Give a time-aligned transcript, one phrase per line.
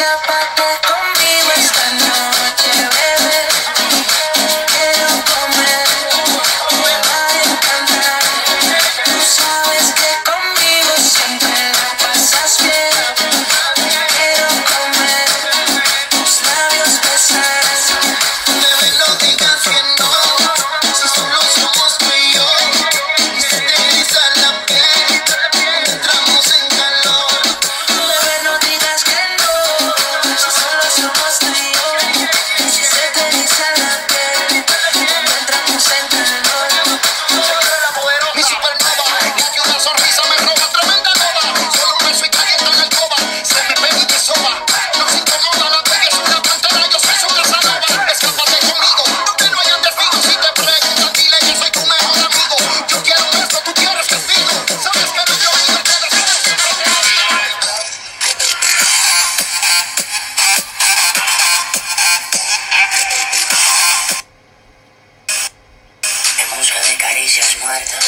[0.00, 2.29] escapate conmigo esta noche.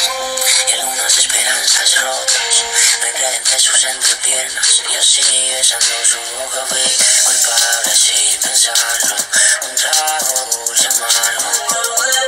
[0.02, 2.64] caídas algunas esperanzas rotas
[3.02, 4.82] me creen de sus entrepiernas.
[4.90, 9.16] Y así besando su boca fui culpable sin pensarlo.
[9.62, 11.52] Un trago dulce amargo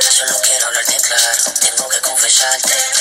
[0.09, 2.94] solo quiero hablarte claro tengo que confesarte.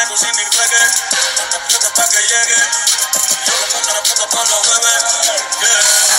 [0.00, 0.80] tengo sin despegue.
[1.36, 2.60] Tanta plata pa' que llegue.
[3.46, 5.02] Yo como una puta pa' los bebés.
[5.60, 6.09] Yeah.